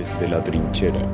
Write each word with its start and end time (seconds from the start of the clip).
Desde 0.00 0.28
la 0.28 0.42
trinchera. 0.42 1.06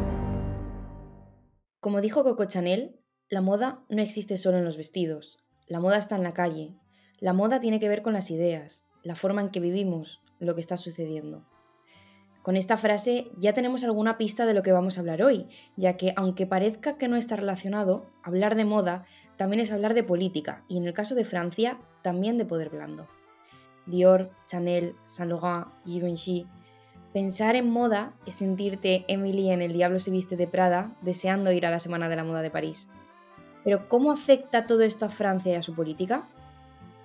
Como 1.80 2.00
dijo 2.00 2.22
Coco 2.22 2.44
Chanel, 2.44 3.00
la 3.28 3.40
moda 3.40 3.84
no 3.88 4.00
existe 4.00 4.36
solo 4.36 4.58
en 4.58 4.64
los 4.64 4.76
vestidos. 4.76 5.38
La 5.66 5.80
moda 5.80 5.96
está 5.96 6.14
en 6.14 6.22
la 6.22 6.30
calle. 6.30 6.76
La 7.18 7.32
moda 7.32 7.58
tiene 7.58 7.80
que 7.80 7.88
ver 7.88 8.02
con 8.02 8.12
las 8.12 8.30
ideas, 8.30 8.84
la 9.02 9.16
forma 9.16 9.40
en 9.40 9.48
que 9.48 9.58
vivimos, 9.58 10.22
lo 10.38 10.54
que 10.54 10.60
está 10.60 10.76
sucediendo. 10.76 11.44
Con 12.44 12.54
esta 12.54 12.76
frase 12.76 13.26
ya 13.36 13.54
tenemos 13.54 13.82
alguna 13.82 14.18
pista 14.18 14.46
de 14.46 14.54
lo 14.54 14.62
que 14.62 14.70
vamos 14.70 14.96
a 14.96 15.00
hablar 15.00 15.20
hoy, 15.20 15.48
ya 15.74 15.96
que 15.96 16.12
aunque 16.14 16.46
parezca 16.46 16.96
que 16.96 17.08
no 17.08 17.16
está 17.16 17.34
relacionado, 17.34 18.06
hablar 18.22 18.54
de 18.54 18.66
moda 18.66 19.04
también 19.36 19.60
es 19.60 19.72
hablar 19.72 19.94
de 19.94 20.04
política 20.04 20.64
y 20.68 20.76
en 20.76 20.86
el 20.86 20.92
caso 20.92 21.16
de 21.16 21.24
Francia 21.24 21.80
también 22.02 22.38
de 22.38 22.44
poder 22.44 22.70
blando. 22.70 23.08
Dior, 23.86 24.30
Chanel, 24.46 24.94
Saint 25.06 25.32
Laurent, 25.32 25.66
Givenchy. 25.84 26.46
Pensar 27.12 27.56
en 27.56 27.70
moda 27.70 28.12
es 28.26 28.36
sentirte 28.36 29.04
Emily 29.08 29.50
en 29.50 29.62
El 29.62 29.72
Diablo 29.72 29.98
se 29.98 30.10
viste 30.10 30.36
de 30.36 30.46
Prada, 30.46 30.92
deseando 31.00 31.52
ir 31.52 31.66
a 31.66 31.70
la 31.70 31.80
Semana 31.80 32.08
de 32.08 32.16
la 32.16 32.24
Moda 32.24 32.42
de 32.42 32.50
París. 32.50 32.88
Pero 33.64 33.88
¿cómo 33.88 34.12
afecta 34.12 34.66
todo 34.66 34.82
esto 34.82 35.06
a 35.06 35.08
Francia 35.08 35.52
y 35.52 35.56
a 35.56 35.62
su 35.62 35.74
política? 35.74 36.24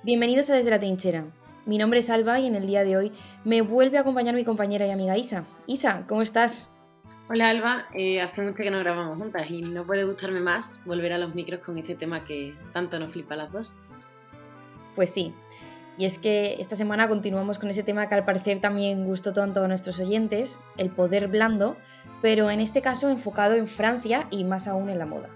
Bienvenidos 0.04 0.50
a 0.50 0.56
Desde 0.56 0.70
la 0.70 0.80
Trinchera, 0.80 1.26
mi 1.66 1.78
nombre 1.78 2.00
es 2.00 2.10
Alba 2.10 2.40
y 2.40 2.48
en 2.48 2.56
el 2.56 2.66
día 2.66 2.84
de 2.84 2.98
hoy 2.98 3.12
me 3.44 3.62
vuelve 3.62 4.00
a 4.00 4.02
acompañar 4.02 4.34
mi 4.34 4.44
compañera 4.44 4.88
y 4.88 4.90
amiga 4.90 5.16
Isa. 5.16 5.44
Isa, 5.68 6.06
¿cómo 6.08 6.24
estás? 6.24 6.68
Hola 7.30 7.50
Alba, 7.50 7.86
eh, 7.94 8.20
hace 8.20 8.42
mucho 8.42 8.56
que 8.56 8.72
no 8.72 8.80
grabamos 8.80 9.18
juntas 9.20 9.50
y 9.50 9.62
no 9.62 9.86
puede 9.86 10.04
gustarme 10.04 10.40
más 10.40 10.84
volver 10.86 11.14
a 11.14 11.20
los 11.20 11.36
micros 11.36 11.62
con 11.62 11.78
este 11.78 11.94
tema 11.94 12.26
que 12.26 12.56
tanto 12.74 12.98
nos 12.98 13.12
flipa 13.12 13.36
a 13.36 13.38
las 13.38 13.52
dos. 13.52 13.76
Pues 14.96 15.12
sí, 15.12 15.34
y 15.98 16.06
es 16.06 16.18
que 16.18 16.56
esta 16.60 16.76
semana 16.76 17.08
continuamos 17.08 17.60
con 17.60 17.70
ese 17.70 17.84
tema 17.84 18.08
que 18.08 18.16
al 18.16 18.26
parecer 18.26 18.60
también 18.60 19.06
gustó 19.06 19.34
tanto 19.34 19.64
a 19.64 19.68
nuestros 19.68 20.00
oyentes, 20.00 20.62
el 20.78 20.90
poder 20.90 21.28
blando, 21.28 21.78
pero 22.22 22.50
en 22.50 22.60
este 22.60 22.82
caso 22.82 23.10
enfocado 23.10 23.56
en 23.56 23.68
Francia 23.68 24.28
y 24.32 24.44
más 24.44 24.68
aún 24.68 24.90
en 24.90 25.00
la 25.00 25.06
moda. 25.06 25.30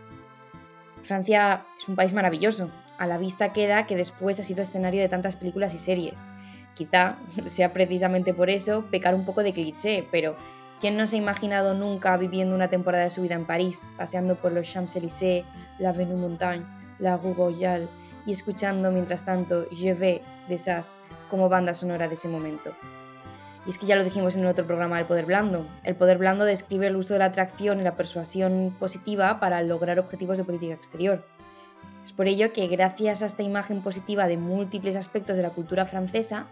Francia 1.04 1.66
es 1.80 1.88
un 1.88 1.96
país 1.96 2.14
maravilloso, 2.14 2.72
a 2.98 3.08
la 3.08 3.18
vista 3.18 3.54
queda 3.54 3.86
que 3.86 3.96
después 3.96 4.40
ha 4.40 4.44
sido 4.44 4.62
escenario 4.62 5.02
de 5.02 5.10
tantas 5.10 5.36
películas 5.36 5.74
y 5.74 5.78
series. 5.78 6.26
Quizá 6.74 7.18
sea 7.46 7.74
precisamente 7.74 8.34
por 8.34 8.50
eso 8.50 8.86
pecar 8.90 9.14
un 9.14 9.26
poco 9.26 9.44
de 9.44 9.54
cliché, 9.54 10.08
pero 10.12 10.36
¿quién 10.80 10.98
no 10.98 11.06
se 11.06 11.18
ha 11.18 11.20
imaginado 11.20 11.74
nunca 11.74 12.16
viviendo 12.18 12.56
una 12.56 12.70
temporada 12.70 13.04
de 13.04 13.10
su 13.10 13.22
vida 13.22 13.36
en 13.36 13.46
París, 13.46 13.90
paseando 13.98 14.36
por 14.36 14.52
los 14.52 14.68
Champs-Élysées, 14.68 15.46
la 15.80 15.90
Avenue 15.90 16.16
Montagne, 16.16 16.66
la 17.00 17.18
Rue 17.18 17.34
Royale 17.34 17.90
y 18.26 18.32
escuchando 18.32 18.92
mientras 18.92 19.26
tanto 19.26 19.66
Je 19.70 19.94
vais 19.94 20.22
de 20.48 20.58
Sass 20.58 20.98
como 21.30 21.50
banda 21.50 21.74
sonora 21.74 22.08
de 22.08 22.14
ese 22.14 22.28
momento? 22.28 22.72
Y 23.66 23.72
es 23.72 23.78
que 23.78 23.86
ya 23.86 23.96
lo 23.96 24.04
dijimos 24.04 24.36
en 24.36 24.42
el 24.42 24.48
otro 24.48 24.66
programa 24.66 24.98
del 24.98 25.08
poder 25.08 25.26
blando. 25.26 25.66
El 25.84 25.96
poder 25.96 26.20
blando 26.20 26.46
describe 26.46 26.88
el 26.88 26.96
uso 26.96 27.14
de 27.14 27.20
la 27.20 27.26
atracción 27.26 27.80
y 27.80 27.84
la 27.84 27.96
persuasión 27.96 28.76
positiva 28.80 29.40
para 29.40 29.62
lograr 29.64 30.00
objetivos 30.00 30.38
de 30.38 30.44
política 30.44 30.74
exterior. 30.74 31.26
Es 32.04 32.14
por 32.14 32.28
ello 32.28 32.54
que 32.54 32.68
gracias 32.68 33.24
a 33.24 33.26
esta 33.26 33.42
imagen 33.42 33.82
positiva 33.82 34.28
de 34.28 34.38
múltiples 34.38 34.96
aspectos 34.96 35.38
de 35.38 35.44
la 35.44 35.50
cultura 35.50 35.86
francesa, 35.86 36.46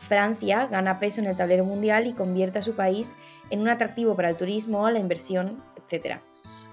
Francia 0.00 0.66
gana 0.66 1.00
peso 1.00 1.20
en 1.20 1.26
el 1.26 1.36
tablero 1.36 1.64
mundial 1.64 2.06
y 2.06 2.12
convierte 2.12 2.60
a 2.60 2.62
su 2.62 2.74
país 2.74 3.16
en 3.50 3.60
un 3.60 3.68
atractivo 3.68 4.14
para 4.14 4.30
el 4.30 4.36
turismo, 4.36 4.88
la 4.90 5.00
inversión, 5.00 5.62
etc. 5.76 6.20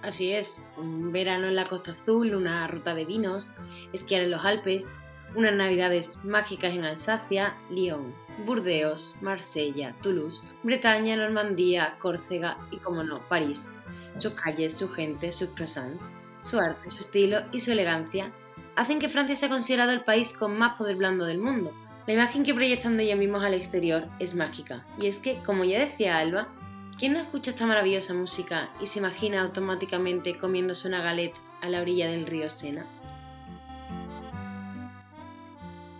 Así 0.07 0.31
es, 0.31 0.71
un 0.77 1.11
verano 1.11 1.47
en 1.47 1.55
la 1.55 1.65
Costa 1.65 1.91
Azul, 1.91 2.33
una 2.33 2.65
ruta 2.67 2.95
de 2.95 3.03
vinos, 3.03 3.51
esquiar 3.91 4.21
en 4.21 4.31
los 4.31 4.45
Alpes, 4.45 4.89
unas 5.35 5.53
navidades 5.53 6.23
mágicas 6.23 6.73
en 6.73 6.85
Alsacia, 6.85 7.55
Lyon, 7.69 8.13
Burdeos, 8.45 9.17
Marsella, 9.19 9.93
Toulouse, 10.01 10.43
Bretaña, 10.63 11.17
Normandía, 11.17 11.95
Córcega 11.99 12.57
y, 12.71 12.77
como 12.77 13.03
no, 13.03 13.19
París. 13.27 13.77
Sus 14.17 14.31
calles, 14.31 14.77
su 14.77 14.89
gente, 14.89 15.33
sus 15.33 15.49
croissants 15.49 16.09
su 16.47 16.59
arte, 16.59 16.89
su 16.89 16.99
estilo 16.99 17.41
y 17.51 17.59
su 17.59 17.71
elegancia 17.73 18.31
hacen 18.75 18.99
que 18.99 19.09
Francia 19.09 19.35
sea 19.35 19.49
considerado 19.49 19.91
el 19.91 20.01
país 20.01 20.31
con 20.31 20.57
más 20.57 20.77
poder 20.77 20.95
blando 20.95 21.25
del 21.25 21.39
mundo. 21.39 21.73
La 22.05 22.13
imagen 22.13 22.43
que 22.43 22.53
proyectan 22.53 22.95
de 22.95 23.03
ellos 23.03 23.19
mismos 23.19 23.43
al 23.43 23.53
exterior 23.53 24.05
es 24.19 24.33
mágica, 24.33 24.85
y 24.97 25.07
es 25.07 25.19
que, 25.19 25.41
como 25.45 25.65
ya 25.65 25.79
decía 25.79 26.17
Alba, 26.17 26.47
¿quién 26.97 27.13
no 27.13 27.19
escucha 27.19 27.51
esta 27.51 27.65
maravillosa 27.65 28.13
música 28.13 28.69
y 28.81 28.87
se 28.87 28.99
imagina 28.99 29.41
automáticamente 29.41 30.37
comiéndose 30.37 30.87
una 30.87 31.01
galette 31.01 31.37
a 31.61 31.69
la 31.69 31.81
orilla 31.81 32.09
del 32.09 32.25
río 32.25 32.49
Sena? 32.49 32.85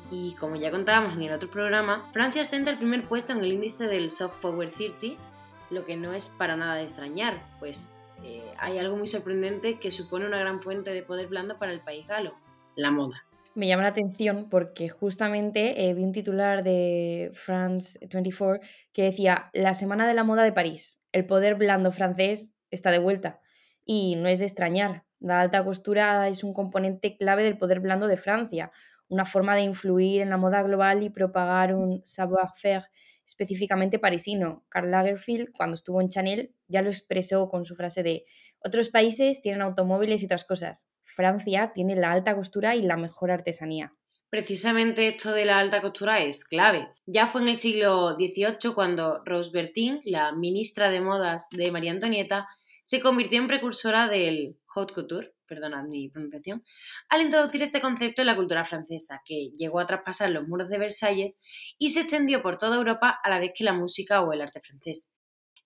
Y 0.10 0.36
como 0.36 0.56
ya 0.56 0.72
contábamos 0.72 1.14
en 1.14 1.24
el 1.24 1.34
otro 1.34 1.50
programa, 1.50 2.10
Francia 2.14 2.42
ostenta 2.42 2.72
el 2.72 2.78
primer 2.78 3.04
puesto 3.04 3.34
en 3.34 3.40
el 3.40 3.52
índice 3.52 3.86
del 3.86 4.10
Soft 4.10 4.40
Power 4.42 4.72
30, 4.72 5.22
lo 5.70 5.86
que 5.86 5.98
no 5.98 6.14
es 6.14 6.30
para 6.30 6.56
nada 6.56 6.76
de 6.76 6.84
extrañar, 6.84 7.44
pues 7.60 8.02
eh, 8.24 8.54
hay 8.58 8.80
algo 8.80 8.96
muy 8.96 9.08
sorprendente 9.08 9.80
que 9.80 9.92
supone 9.92 10.26
una 10.26 10.40
gran 10.40 10.62
fuente 10.62 10.92
de 10.92 11.04
poder 11.04 11.28
blando 11.28 11.58
para 11.58 11.74
el 11.74 11.82
país 11.82 12.08
galo, 12.08 12.36
la 12.76 12.90
moda. 12.90 13.27
Me 13.58 13.66
llama 13.66 13.82
la 13.82 13.90
atención 13.90 14.50
porque 14.52 14.88
justamente 14.88 15.90
eh, 15.90 15.96
vi 15.96 16.04
un 16.04 16.12
titular 16.12 16.64
de 16.64 17.32
France 17.34 17.98
24 18.08 18.62
que 18.94 19.02
decía 19.02 19.50
La 19.52 19.74
Semana 19.74 20.08
de 20.08 20.14
la 20.14 20.24
Moda 20.24 20.44
de 20.44 20.52
París, 20.52 21.02
el 21.12 21.26
poder 21.26 21.56
blando 21.56 21.92
francés 21.92 22.54
está 22.70 22.92
de 22.92 23.00
vuelta. 23.00 23.40
Y 23.84 24.16
no 24.18 24.28
es 24.28 24.38
de 24.38 24.46
extrañar, 24.46 25.06
la 25.20 25.42
alta 25.42 25.66
costura 25.66 26.28
es 26.28 26.44
un 26.44 26.54
componente 26.54 27.18
clave 27.18 27.42
del 27.42 27.58
poder 27.58 27.80
blando 27.80 28.06
de 28.06 28.18
Francia, 28.18 28.70
una 29.10 29.26
forma 29.26 29.56
de 29.56 29.64
influir 29.64 30.22
en 30.22 30.30
la 30.30 30.38
moda 30.38 30.62
global 30.62 31.02
y 31.02 31.10
propagar 31.10 31.74
un 31.74 32.06
savoir-faire 32.06 32.84
específicamente 33.26 33.98
parisino. 33.98 34.68
Karl 34.70 34.92
Lagerfeld, 34.92 35.52
cuando 35.52 35.74
estuvo 35.74 36.00
en 36.00 36.10
Chanel, 36.10 36.54
ya 36.68 36.84
lo 36.84 36.90
expresó 36.90 37.50
con 37.50 37.66
su 37.66 37.76
frase 37.76 38.04
de 38.04 38.26
otros 38.60 38.90
países 38.90 39.42
tienen 39.42 39.64
automóviles 39.64 40.22
y 40.22 40.26
otras 40.26 40.46
cosas. 40.46 40.88
Francia 41.18 41.72
tiene 41.74 41.96
la 41.96 42.12
alta 42.12 42.36
costura 42.36 42.76
y 42.76 42.84
la 42.84 42.96
mejor 42.96 43.32
artesanía. 43.32 43.92
Precisamente 44.30 45.08
esto 45.08 45.34
de 45.34 45.46
la 45.46 45.58
alta 45.58 45.82
costura 45.82 46.20
es 46.20 46.46
clave. 46.46 46.88
Ya 47.08 47.26
fue 47.26 47.42
en 47.42 47.48
el 47.48 47.58
siglo 47.58 48.16
XVIII 48.16 48.76
cuando 48.76 49.24
Rose 49.26 49.50
Bertin, 49.52 50.00
la 50.06 50.32
ministra 50.34 50.92
de 50.92 51.02
modas 51.02 51.48
de 51.50 51.72
María 51.72 51.92
Antonieta, 51.92 52.48
se 52.84 53.02
convirtió 53.02 53.40
en 53.40 53.48
precursora 53.48 54.08
del 54.08 54.60
haute 54.76 54.94
couture, 54.94 55.34
perdonad 55.48 55.86
mi 55.86 56.08
pronunciación, 56.10 56.64
al 57.10 57.22
introducir 57.22 57.64
este 57.64 57.82
concepto 57.82 58.22
en 58.22 58.28
la 58.28 58.36
cultura 58.36 58.64
francesa, 58.64 59.22
que 59.26 59.50
llegó 59.58 59.80
a 59.80 59.88
traspasar 59.88 60.30
los 60.30 60.48
muros 60.48 60.70
de 60.70 60.78
Versalles 60.78 61.42
y 61.80 61.90
se 61.90 62.02
extendió 62.02 62.44
por 62.44 62.60
toda 62.60 62.76
Europa 62.76 63.18
a 63.24 63.30
la 63.30 63.40
vez 63.40 63.54
que 63.56 63.64
la 63.64 63.74
música 63.74 64.22
o 64.22 64.34
el 64.34 64.42
arte 64.42 64.62
francés. 64.62 65.12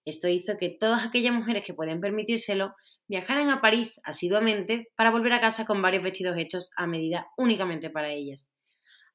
Esto 0.05 0.27
hizo 0.29 0.57
que 0.57 0.69
todas 0.69 1.05
aquellas 1.05 1.33
mujeres 1.33 1.63
que 1.65 1.73
pueden 1.73 1.99
permitírselo 1.99 2.73
viajaran 3.11 3.49
a 3.49 3.59
París 3.59 3.99
asiduamente 4.05 4.87
para 4.95 5.11
volver 5.11 5.33
a 5.33 5.41
casa 5.41 5.65
con 5.65 5.81
varios 5.81 6.01
vestidos 6.01 6.37
hechos 6.37 6.71
a 6.77 6.87
medida 6.87 7.27
únicamente 7.35 7.89
para 7.89 8.09
ellas. 8.09 8.49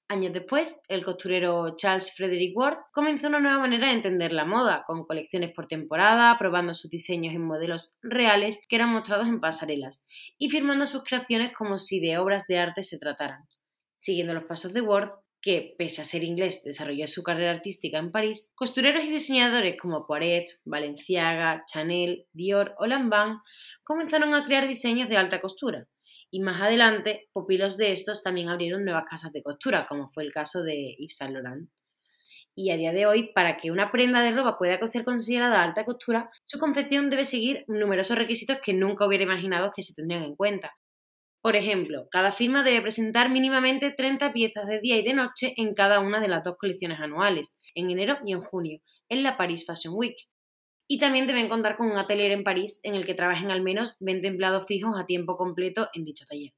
Años 0.06 0.34
después, 0.34 0.82
el 0.88 1.02
costurero 1.02 1.74
Charles 1.76 2.14
Frederick 2.14 2.54
Ward 2.54 2.76
comenzó 2.92 3.28
una 3.28 3.40
nueva 3.40 3.58
manera 3.58 3.88
de 3.88 3.94
entender 3.94 4.32
la 4.32 4.44
moda, 4.44 4.84
con 4.86 5.06
colecciones 5.06 5.52
por 5.54 5.66
temporada, 5.66 6.36
probando 6.38 6.74
sus 6.74 6.90
diseños 6.90 7.34
en 7.34 7.46
modelos 7.46 7.96
reales 8.02 8.60
que 8.68 8.76
eran 8.76 8.90
mostrados 8.90 9.28
en 9.28 9.40
pasarelas, 9.40 10.04
y 10.36 10.50
firmando 10.50 10.84
sus 10.84 11.02
creaciones 11.02 11.54
como 11.56 11.78
si 11.78 11.98
de 11.98 12.18
obras 12.18 12.46
de 12.46 12.58
arte 12.58 12.82
se 12.82 12.98
trataran. 12.98 13.44
Siguiendo 13.96 14.34
los 14.34 14.44
pasos 14.44 14.74
de 14.74 14.82
Ward, 14.82 15.10
que, 15.46 15.76
pese 15.78 16.00
a 16.00 16.04
ser 16.04 16.24
inglés, 16.24 16.64
desarrolló 16.64 17.06
su 17.06 17.22
carrera 17.22 17.52
artística 17.52 17.98
en 17.98 18.10
París, 18.10 18.50
costureros 18.56 19.04
y 19.04 19.12
diseñadores 19.12 19.76
como 19.80 20.04
Poiret, 20.04 20.48
Balenciaga, 20.64 21.62
Chanel, 21.72 22.26
Dior 22.32 22.74
o 22.78 22.86
Lanvin 22.86 23.38
comenzaron 23.84 24.34
a 24.34 24.44
crear 24.44 24.66
diseños 24.66 25.08
de 25.08 25.16
alta 25.16 25.40
costura, 25.40 25.86
y 26.32 26.40
más 26.40 26.60
adelante 26.60 27.28
pupilos 27.32 27.76
de 27.76 27.92
estos 27.92 28.24
también 28.24 28.48
abrieron 28.48 28.84
nuevas 28.84 29.04
casas 29.08 29.30
de 29.30 29.44
costura, 29.44 29.86
como 29.86 30.08
fue 30.08 30.24
el 30.24 30.32
caso 30.32 30.64
de 30.64 30.96
Yves 30.98 31.16
Saint 31.16 31.34
Laurent. 31.34 31.70
Y 32.56 32.72
a 32.72 32.76
día 32.76 32.92
de 32.92 33.06
hoy, 33.06 33.30
para 33.32 33.56
que 33.56 33.70
una 33.70 33.92
prenda 33.92 34.22
de 34.22 34.32
ropa 34.32 34.58
pueda 34.58 34.84
ser 34.88 35.04
considerada 35.04 35.62
alta 35.62 35.84
costura, 35.84 36.28
su 36.44 36.58
confección 36.58 37.08
debe 37.08 37.24
seguir 37.24 37.64
numerosos 37.68 38.18
requisitos 38.18 38.58
que 38.60 38.72
nunca 38.72 39.06
hubiera 39.06 39.22
imaginado 39.22 39.70
que 39.76 39.82
se 39.82 39.94
tendrían 39.94 40.24
en 40.24 40.34
cuenta. 40.34 40.74
Por 41.40 41.56
ejemplo, 41.56 42.08
cada 42.10 42.32
firma 42.32 42.64
debe 42.64 42.82
presentar 42.82 43.30
mínimamente 43.30 43.90
30 43.90 44.32
piezas 44.32 44.66
de 44.66 44.80
día 44.80 44.96
y 44.96 45.04
de 45.04 45.14
noche 45.14 45.54
en 45.56 45.74
cada 45.74 46.00
una 46.00 46.20
de 46.20 46.28
las 46.28 46.42
dos 46.42 46.56
colecciones 46.58 47.00
anuales, 47.00 47.58
en 47.74 47.90
enero 47.90 48.18
y 48.24 48.32
en 48.32 48.42
junio, 48.42 48.80
en 49.08 49.22
la 49.22 49.36
Paris 49.36 49.64
Fashion 49.64 49.94
Week, 49.96 50.16
y 50.88 50.98
también 50.98 51.26
deben 51.26 51.48
contar 51.48 51.76
con 51.76 51.90
un 51.90 51.98
atelier 51.98 52.32
en 52.32 52.44
París 52.44 52.80
en 52.82 52.94
el 52.94 53.06
que 53.06 53.14
trabajen 53.14 53.50
al 53.50 53.62
menos 53.62 53.96
20 54.00 54.26
empleados 54.26 54.66
fijos 54.66 54.98
a 54.98 55.06
tiempo 55.06 55.36
completo 55.36 55.88
en 55.94 56.04
dicho 56.04 56.24
taller. 56.26 56.52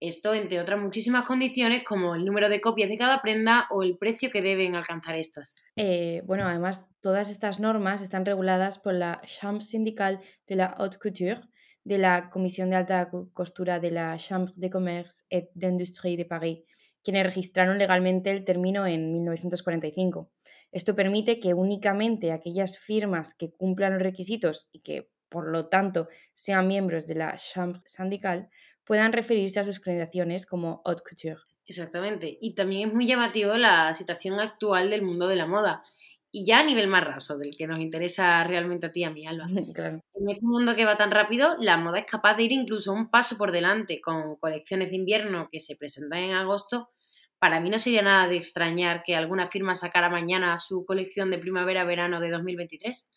Esto 0.00 0.34
entre 0.34 0.60
otras 0.60 0.80
muchísimas 0.80 1.24
condiciones 1.26 1.84
como 1.84 2.16
el 2.16 2.24
número 2.24 2.48
de 2.48 2.60
copias 2.60 2.88
de 2.88 2.98
cada 2.98 3.22
prenda 3.22 3.68
o 3.70 3.84
el 3.84 3.98
precio 3.98 4.32
que 4.32 4.42
deben 4.42 4.74
alcanzar 4.74 5.14
estas. 5.14 5.62
Eh, 5.76 6.22
bueno, 6.26 6.44
además 6.44 6.86
todas 7.00 7.30
estas 7.30 7.60
normas 7.60 8.02
están 8.02 8.26
reguladas 8.26 8.80
por 8.80 8.94
la 8.94 9.22
Chambre 9.26 9.64
syndicale 9.64 10.18
de 10.48 10.56
la 10.56 10.66
haute 10.66 10.98
couture, 10.98 11.42
de 11.84 11.98
la 11.98 12.30
Comisión 12.30 12.70
de 12.70 12.76
Alta 12.76 13.10
Costura 13.32 13.80
de 13.80 13.90
la 13.90 14.16
Chambre 14.16 14.52
de 14.56 14.70
Commerce 14.70 15.24
et 15.30 15.50
d'Industrie 15.54 16.16
de 16.16 16.24
Paris, 16.24 16.60
quienes 17.02 17.26
registraron 17.26 17.78
legalmente 17.78 18.30
el 18.30 18.44
término 18.44 18.86
en 18.86 19.12
1945. 19.12 20.30
Esto 20.70 20.94
permite 20.94 21.38
que 21.38 21.54
únicamente 21.54 22.32
aquellas 22.32 22.78
firmas 22.78 23.34
que 23.34 23.52
cumplan 23.52 23.94
los 23.94 24.02
requisitos 24.02 24.68
y 24.72 24.80
que, 24.80 25.10
por 25.28 25.50
lo 25.50 25.68
tanto, 25.68 26.08
sean 26.32 26.68
miembros 26.68 27.06
de 27.06 27.16
la 27.16 27.36
Chambre 27.36 27.82
syndicale 27.84 28.48
puedan 28.84 29.12
referirse 29.12 29.60
a 29.60 29.64
sus 29.64 29.80
creaciones 29.80 30.46
como 30.46 30.82
haute 30.84 31.02
couture. 31.08 31.40
Exactamente. 31.66 32.38
Y 32.40 32.54
también 32.54 32.88
es 32.88 32.94
muy 32.94 33.06
llamativo 33.06 33.56
la 33.56 33.94
situación 33.94 34.40
actual 34.40 34.90
del 34.90 35.02
mundo 35.02 35.28
de 35.28 35.36
la 35.36 35.46
moda. 35.46 35.84
Y 36.34 36.46
ya 36.46 36.60
a 36.60 36.64
nivel 36.64 36.88
más 36.88 37.04
raso, 37.04 37.36
del 37.36 37.54
que 37.54 37.66
nos 37.66 37.78
interesa 37.78 38.42
realmente 38.44 38.86
a 38.86 38.92
ti 38.92 39.00
y 39.00 39.04
a 39.04 39.10
mí, 39.10 39.26
Alba. 39.26 39.44
En 40.14 40.30
este 40.30 40.46
mundo 40.46 40.74
que 40.74 40.86
va 40.86 40.96
tan 40.96 41.10
rápido, 41.10 41.56
la 41.58 41.76
moda 41.76 41.98
es 41.98 42.06
capaz 42.06 42.36
de 42.36 42.44
ir 42.44 42.52
incluso 42.52 42.92
un 42.92 43.10
paso 43.10 43.36
por 43.36 43.52
delante 43.52 44.00
con 44.00 44.36
colecciones 44.36 44.90
de 44.90 44.96
invierno 44.96 45.48
que 45.52 45.60
se 45.60 45.76
presentan 45.76 46.20
en 46.20 46.34
agosto. 46.34 46.90
Para 47.38 47.60
mí 47.60 47.68
no 47.68 47.78
sería 47.78 48.02
nada 48.02 48.28
de 48.28 48.36
extrañar 48.36 49.02
que 49.02 49.14
alguna 49.14 49.48
firma 49.48 49.74
sacara 49.74 50.08
mañana 50.08 50.58
su 50.58 50.86
colección 50.86 51.30
de 51.30 51.38
primavera-verano 51.38 52.20
de 52.20 52.30
2023. 52.30 53.10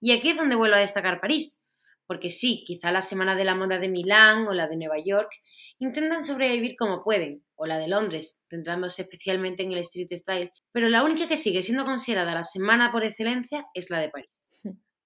Y 0.00 0.12
aquí 0.12 0.30
es 0.30 0.36
donde 0.36 0.54
vuelvo 0.54 0.76
a 0.76 0.80
destacar 0.80 1.20
París, 1.20 1.63
porque 2.06 2.30
sí, 2.30 2.64
quizá 2.66 2.92
la 2.92 3.02
Semana 3.02 3.34
de 3.36 3.44
la 3.44 3.54
Moda 3.54 3.78
de 3.78 3.88
Milán 3.88 4.46
o 4.46 4.52
la 4.52 4.68
de 4.68 4.76
Nueva 4.76 4.98
York 5.04 5.30
intentan 5.78 6.24
sobrevivir 6.24 6.76
como 6.76 7.02
pueden, 7.02 7.44
o 7.56 7.66
la 7.66 7.78
de 7.78 7.88
Londres, 7.88 8.42
centrándose 8.48 9.02
especialmente 9.02 9.62
en 9.62 9.72
el 9.72 9.78
street 9.78 10.12
style, 10.12 10.52
pero 10.72 10.88
la 10.88 11.02
única 11.02 11.28
que 11.28 11.36
sigue 11.36 11.62
siendo 11.62 11.84
considerada 11.84 12.34
la 12.34 12.44
semana 12.44 12.90
por 12.92 13.04
excelencia 13.04 13.66
es 13.74 13.90
la 13.90 14.00
de 14.00 14.08
París. 14.10 14.30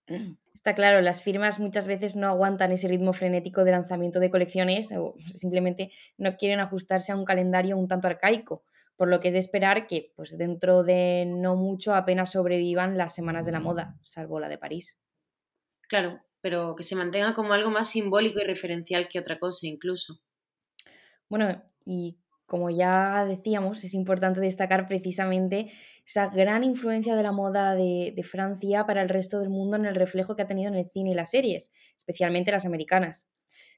Está 0.54 0.74
claro, 0.74 1.00
las 1.00 1.22
firmas 1.22 1.60
muchas 1.60 1.86
veces 1.86 2.16
no 2.16 2.26
aguantan 2.26 2.72
ese 2.72 2.88
ritmo 2.88 3.12
frenético 3.12 3.64
de 3.64 3.70
lanzamiento 3.70 4.18
de 4.18 4.30
colecciones 4.30 4.92
o 4.92 5.14
simplemente 5.32 5.92
no 6.16 6.36
quieren 6.36 6.60
ajustarse 6.60 7.12
a 7.12 7.16
un 7.16 7.24
calendario 7.24 7.76
un 7.76 7.86
tanto 7.86 8.08
arcaico, 8.08 8.64
por 8.96 9.08
lo 9.08 9.20
que 9.20 9.28
es 9.28 9.34
de 9.34 9.38
esperar 9.38 9.86
que 9.86 10.12
pues 10.16 10.36
dentro 10.36 10.82
de 10.82 11.24
no 11.26 11.54
mucho 11.54 11.94
apenas 11.94 12.32
sobrevivan 12.32 12.98
las 12.98 13.14
semanas 13.14 13.46
de 13.46 13.52
la 13.52 13.60
moda, 13.60 13.96
salvo 14.02 14.40
la 14.40 14.48
de 14.48 14.58
París. 14.58 14.98
Claro, 15.88 16.20
pero 16.40 16.74
que 16.76 16.84
se 16.84 16.96
mantenga 16.96 17.34
como 17.34 17.52
algo 17.52 17.70
más 17.70 17.90
simbólico 17.90 18.40
y 18.40 18.44
referencial 18.44 19.08
que 19.08 19.18
otra 19.18 19.38
cosa 19.38 19.66
incluso. 19.66 20.20
Bueno, 21.28 21.62
y 21.84 22.18
como 22.48 22.70
ya 22.70 23.26
decíamos, 23.26 23.84
es 23.84 23.92
importante 23.92 24.40
destacar 24.40 24.88
precisamente 24.88 25.70
esa 26.06 26.28
gran 26.28 26.64
influencia 26.64 27.14
de 27.14 27.22
la 27.22 27.30
moda 27.30 27.74
de, 27.74 28.24
Francia 28.24 28.86
para 28.86 29.02
el 29.02 29.10
resto 29.10 29.38
del 29.38 29.50
mundo 29.50 29.76
en 29.76 29.84
el 29.84 29.94
reflejo 29.94 30.34
que 30.34 30.42
ha 30.42 30.46
tenido 30.46 30.72
en 30.72 30.78
el 30.78 30.90
cine 30.90 31.10
y 31.10 31.14
las 31.14 31.30
series, 31.30 31.70
especialmente 31.98 32.50
las 32.50 32.64
americanas. 32.64 33.28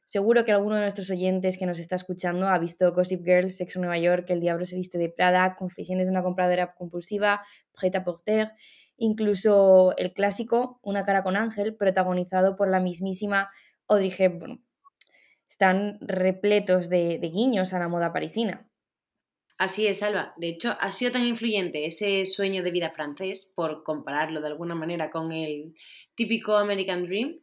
Seguro 0.04 0.44
que 0.44 0.52
alguno 0.52 0.76
de 0.76 0.82
nuestros 0.82 1.10
oyentes 1.10 1.58
que 1.58 1.66
nos 1.66 1.80
está 1.80 1.96
escuchando 1.96 2.48
ha 2.48 2.58
visto 2.58 2.92
Gossip 2.92 3.24
Girl, 3.24 3.50
Sexo 3.50 3.80
Nueva 3.80 3.98
York, 3.98 4.30
El 4.30 4.40
Diablo 4.40 4.64
se 4.64 4.76
viste 4.76 4.98
de 4.98 5.08
Prada, 5.08 5.56
Confesiones 5.56 6.06
de 6.06 6.12
una 6.12 6.22
compradora 6.22 6.74
compulsiva, 6.74 7.42
Prêt 7.74 7.96
à 7.96 8.04
porter, 8.04 8.52
incluso 9.00 9.94
el 9.96 10.12
clásico 10.12 10.78
Una 10.82 11.04
cara 11.04 11.24
con 11.24 11.36
ángel, 11.36 11.74
protagonizado 11.74 12.54
por 12.54 12.70
la 12.70 12.78
mismísima 12.78 13.50
Audrey 13.88 14.14
Hepburn 14.16 14.62
están 15.50 15.98
repletos 16.00 16.88
de, 16.88 17.18
guiños 17.18 17.74
a 17.74 17.80
la 17.80 17.88
moda 17.88 18.12
parisina. 18.12 18.66
Así 19.58 19.86
es, 19.86 20.02
Alba. 20.02 20.32
De 20.38 20.48
hecho, 20.48 20.76
ha 20.80 20.92
sido 20.92 21.12
tan 21.12 21.26
influyente 21.26 21.84
ese 21.84 22.24
sueño 22.24 22.62
de 22.62 22.70
vida 22.70 22.92
francés, 22.92 23.52
por 23.54 23.82
compararlo 23.82 24.40
de 24.40 24.46
alguna 24.46 24.74
manera 24.74 25.10
con 25.10 25.32
el 25.32 25.74
típico 26.14 26.56
American 26.56 27.04
Dream, 27.04 27.40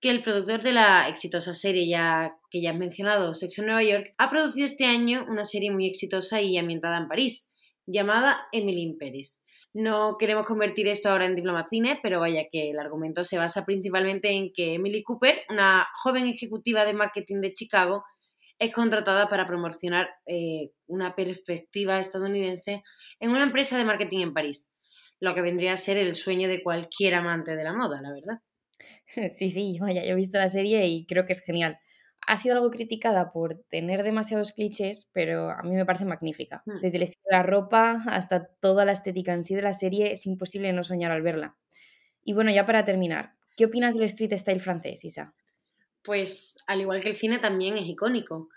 que 0.00 0.10
el 0.10 0.22
productor 0.22 0.62
de 0.62 0.72
la 0.72 1.08
exitosa 1.08 1.54
serie 1.54 1.88
ya, 1.88 2.38
que 2.50 2.62
ya 2.62 2.70
has 2.70 2.78
mencionado, 2.78 3.34
Sex 3.34 3.58
Nueva 3.58 3.82
York, 3.82 4.14
ha 4.16 4.30
producido 4.30 4.64
este 4.64 4.86
año 4.86 5.26
una 5.28 5.44
serie 5.44 5.72
muy 5.72 5.86
exitosa 5.86 6.40
y 6.40 6.56
ambientada 6.56 6.96
en 6.96 7.08
París, 7.08 7.50
llamada 7.86 8.46
Emily 8.52 8.82
in. 8.82 8.98
No 9.74 10.16
queremos 10.18 10.46
convertir 10.46 10.88
esto 10.88 11.10
ahora 11.10 11.26
en 11.26 11.36
diplomacine, 11.36 12.00
pero 12.02 12.20
vaya 12.20 12.46
que 12.50 12.70
el 12.70 12.78
argumento 12.78 13.22
se 13.22 13.38
basa 13.38 13.64
principalmente 13.64 14.30
en 14.30 14.52
que 14.52 14.74
Emily 14.74 15.02
Cooper, 15.02 15.42
una 15.50 15.86
joven 16.02 16.26
ejecutiva 16.26 16.84
de 16.84 16.94
marketing 16.94 17.40
de 17.40 17.52
Chicago, 17.52 18.04
es 18.58 18.72
contratada 18.72 19.28
para 19.28 19.46
promocionar 19.46 20.08
eh, 20.26 20.70
una 20.86 21.14
perspectiva 21.14 22.00
estadounidense 22.00 22.82
en 23.20 23.30
una 23.30 23.44
empresa 23.44 23.78
de 23.78 23.84
marketing 23.84 24.20
en 24.20 24.34
París, 24.34 24.70
lo 25.20 25.34
que 25.34 25.42
vendría 25.42 25.74
a 25.74 25.76
ser 25.76 25.96
el 25.96 26.14
sueño 26.14 26.48
de 26.48 26.62
cualquier 26.62 27.14
amante 27.14 27.54
de 27.54 27.64
la 27.64 27.72
moda, 27.72 28.00
la 28.00 28.12
verdad. 28.12 28.38
Sí, 29.32 29.48
sí, 29.48 29.78
vaya, 29.80 30.04
yo 30.04 30.12
he 30.12 30.16
visto 30.16 30.38
la 30.38 30.48
serie 30.48 30.86
y 30.86 31.06
creo 31.06 31.24
que 31.24 31.32
es 31.32 31.40
genial 31.40 31.78
ha 32.28 32.36
sido 32.36 32.56
algo 32.56 32.70
criticada 32.70 33.32
por 33.32 33.54
tener 33.70 34.02
demasiados 34.02 34.52
clichés, 34.52 35.08
pero 35.14 35.48
a 35.48 35.62
mí 35.62 35.74
me 35.74 35.86
parece 35.86 36.04
magnífica. 36.04 36.62
Hmm. 36.66 36.80
Desde 36.82 36.98
el 36.98 37.04
estilo 37.04 37.22
de 37.24 37.36
la 37.36 37.42
ropa 37.42 38.02
hasta 38.06 38.44
toda 38.60 38.84
la 38.84 38.92
estética 38.92 39.32
en 39.32 39.46
sí 39.46 39.54
de 39.54 39.62
la 39.62 39.72
serie, 39.72 40.12
es 40.12 40.26
imposible 40.26 40.70
no 40.74 40.84
soñar 40.84 41.10
al 41.10 41.22
verla. 41.22 41.56
Y 42.22 42.34
bueno, 42.34 42.50
ya 42.50 42.66
para 42.66 42.84
terminar, 42.84 43.32
¿qué 43.56 43.64
opinas 43.64 43.94
del 43.94 44.02
street 44.04 44.36
style 44.36 44.60
francés, 44.60 45.06
Isa? 45.06 45.34
Pues 46.02 46.58
al 46.66 46.82
igual 46.82 47.00
que 47.00 47.08
el 47.08 47.16
cine 47.16 47.38
también 47.38 47.78
es 47.78 47.86
icónico. 47.86 48.50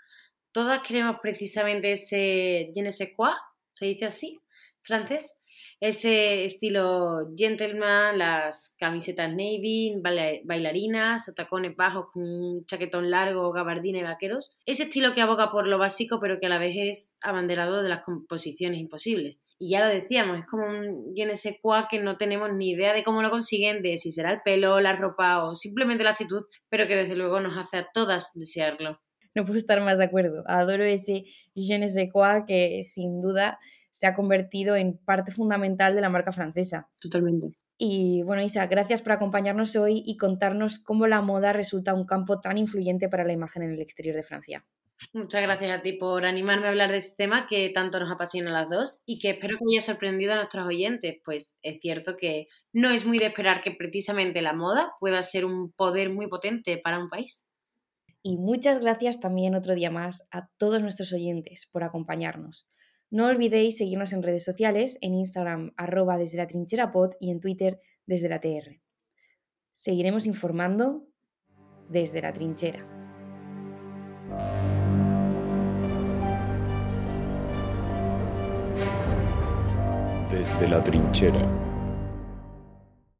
Todas 0.52 0.82
queremos 0.82 1.16
precisamente 1.22 1.92
ese 1.92 2.72
je 2.74 2.82
ne 2.82 2.92
sais 2.92 3.16
quoi, 3.16 3.32
se 3.72 3.86
dice 3.86 4.04
así, 4.04 4.38
francés, 4.82 5.38
ese 5.82 6.44
estilo 6.44 7.32
gentleman, 7.36 8.16
las 8.16 8.76
camisetas 8.78 9.28
navy, 9.30 10.00
bailarinas 10.44 11.28
o 11.28 11.34
tacones 11.34 11.74
bajos 11.74 12.06
con 12.12 12.22
un 12.22 12.64
chaquetón 12.66 13.10
largo, 13.10 13.50
gabardina 13.50 13.98
y 13.98 14.04
vaqueros. 14.04 14.56
Ese 14.64 14.84
estilo 14.84 15.12
que 15.12 15.22
aboga 15.22 15.50
por 15.50 15.66
lo 15.66 15.78
básico 15.78 16.20
pero 16.20 16.38
que 16.38 16.46
a 16.46 16.50
la 16.50 16.58
vez 16.58 16.76
es 16.76 17.16
abanderado 17.20 17.82
de 17.82 17.88
las 17.88 18.04
composiciones 18.04 18.78
imposibles. 18.78 19.42
Y 19.58 19.70
ya 19.70 19.84
lo 19.84 19.90
decíamos, 19.90 20.38
es 20.38 20.46
como 20.46 20.66
un 20.66 21.14
je 21.16 21.34
sais 21.34 21.56
quoi 21.60 21.88
que 21.90 21.98
no 21.98 22.16
tenemos 22.16 22.52
ni 22.52 22.70
idea 22.70 22.92
de 22.92 23.02
cómo 23.02 23.20
lo 23.20 23.30
consiguen, 23.30 23.82
de 23.82 23.98
si 23.98 24.12
será 24.12 24.30
el 24.30 24.42
pelo, 24.44 24.80
la 24.80 24.94
ropa 24.94 25.42
o 25.42 25.56
simplemente 25.56 26.04
la 26.04 26.10
actitud, 26.10 26.44
pero 26.68 26.86
que 26.86 26.94
desde 26.94 27.16
luego 27.16 27.40
nos 27.40 27.58
hace 27.58 27.78
a 27.78 27.88
todas 27.92 28.30
desearlo. 28.34 29.00
No 29.34 29.44
puedo 29.44 29.58
estar 29.58 29.80
más 29.80 29.98
de 29.98 30.04
acuerdo. 30.04 30.44
Adoro 30.46 30.84
ese 30.84 31.24
je 31.56 31.78
ne 31.78 31.88
sais 31.88 32.08
quoi 32.12 32.44
que 32.46 32.84
sin 32.84 33.20
duda 33.20 33.58
se 33.92 34.06
ha 34.06 34.14
convertido 34.14 34.74
en 34.74 34.98
parte 34.98 35.30
fundamental 35.30 35.94
de 35.94 36.00
la 36.00 36.08
marca 36.08 36.32
francesa. 36.32 36.88
Totalmente. 36.98 37.56
Y 37.78 38.22
bueno, 38.22 38.42
Isa, 38.42 38.66
gracias 38.66 39.02
por 39.02 39.12
acompañarnos 39.12 39.76
hoy 39.76 40.02
y 40.04 40.16
contarnos 40.16 40.78
cómo 40.78 41.06
la 41.06 41.20
moda 41.20 41.52
resulta 41.52 41.94
un 41.94 42.06
campo 42.06 42.40
tan 42.40 42.58
influyente 42.58 43.08
para 43.08 43.24
la 43.24 43.32
imagen 43.32 43.62
en 43.62 43.72
el 43.72 43.80
exterior 43.80 44.14
de 44.14 44.22
Francia. 44.22 44.64
Muchas 45.12 45.42
gracias 45.42 45.70
a 45.72 45.82
ti 45.82 45.94
por 45.94 46.24
animarme 46.24 46.66
a 46.66 46.70
hablar 46.70 46.92
de 46.92 46.98
este 46.98 47.16
tema 47.16 47.46
que 47.48 47.68
tanto 47.70 47.98
nos 47.98 48.10
apasiona 48.10 48.50
a 48.50 48.62
las 48.62 48.70
dos 48.70 49.02
y 49.04 49.18
que 49.18 49.30
espero 49.30 49.58
que 49.58 49.74
haya 49.74 49.82
sorprendido 49.82 50.32
a 50.32 50.36
nuestros 50.36 50.64
oyentes, 50.64 51.16
pues 51.24 51.58
es 51.62 51.80
cierto 51.80 52.16
que 52.16 52.46
no 52.72 52.90
es 52.90 53.04
muy 53.04 53.18
de 53.18 53.26
esperar 53.26 53.60
que 53.62 53.72
precisamente 53.72 54.42
la 54.42 54.52
moda 54.52 54.92
pueda 55.00 55.22
ser 55.22 55.44
un 55.44 55.72
poder 55.72 56.10
muy 56.10 56.28
potente 56.28 56.78
para 56.78 56.98
un 56.98 57.08
país. 57.08 57.44
Y 58.22 58.36
muchas 58.36 58.80
gracias 58.80 59.18
también 59.18 59.56
otro 59.56 59.74
día 59.74 59.90
más 59.90 60.28
a 60.30 60.48
todos 60.56 60.82
nuestros 60.82 61.12
oyentes 61.12 61.68
por 61.72 61.82
acompañarnos. 61.82 62.68
No 63.12 63.26
olvidéis 63.26 63.76
seguirnos 63.76 64.14
en 64.14 64.22
redes 64.22 64.42
sociales, 64.42 64.96
en 65.02 65.12
Instagram 65.12 65.74
arroba 65.76 66.16
desde 66.16 66.38
la 66.38 66.46
trinchera 66.46 66.90
y 67.20 67.30
en 67.30 67.40
Twitter 67.40 67.78
desde 68.06 68.30
la 68.30 68.40
TR. 68.40 68.80
Seguiremos 69.74 70.24
informando 70.24 71.06
desde 71.90 72.22
la 72.22 72.32
trinchera. 72.32 72.88
Desde 80.30 80.68
la 80.68 80.82
trinchera. 80.82 81.71